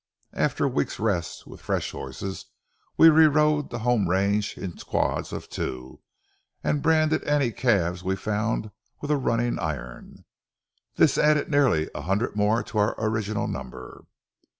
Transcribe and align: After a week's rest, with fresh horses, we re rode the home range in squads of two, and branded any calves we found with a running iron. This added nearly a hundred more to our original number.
After 0.33 0.65
a 0.65 0.67
week's 0.67 0.97
rest, 0.99 1.45
with 1.45 1.61
fresh 1.61 1.91
horses, 1.91 2.47
we 2.97 3.09
re 3.09 3.27
rode 3.27 3.69
the 3.69 3.77
home 3.85 4.09
range 4.09 4.57
in 4.57 4.75
squads 4.79 5.31
of 5.31 5.47
two, 5.47 5.99
and 6.63 6.81
branded 6.81 7.23
any 7.23 7.51
calves 7.51 8.03
we 8.03 8.15
found 8.15 8.71
with 8.99 9.11
a 9.11 9.15
running 9.17 9.59
iron. 9.59 10.25
This 10.95 11.19
added 11.19 11.49
nearly 11.51 11.87
a 11.93 12.01
hundred 12.01 12.35
more 12.35 12.63
to 12.63 12.79
our 12.79 12.95
original 12.97 13.47
number. 13.47 14.05